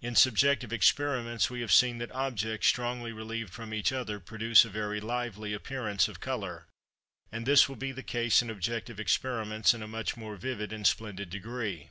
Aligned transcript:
In 0.00 0.16
subjective 0.16 0.72
experiments 0.72 1.50
we 1.50 1.60
have 1.60 1.72
seen 1.74 1.98
that 1.98 2.10
objects 2.12 2.66
strongly 2.68 3.12
relieved 3.12 3.52
from 3.52 3.74
each 3.74 3.92
other 3.92 4.18
produce 4.18 4.64
a 4.64 4.70
very 4.70 4.98
lively 4.98 5.52
appearance 5.52 6.08
of 6.08 6.20
colour, 6.20 6.66
and 7.30 7.44
this 7.44 7.68
will 7.68 7.76
be 7.76 7.92
the 7.92 8.02
case 8.02 8.40
in 8.40 8.48
objective 8.48 8.98
experiments 8.98 9.74
in 9.74 9.82
a 9.82 9.86
much 9.86 10.16
more 10.16 10.36
vivid 10.36 10.72
and 10.72 10.86
splendid 10.86 11.28
degree. 11.28 11.90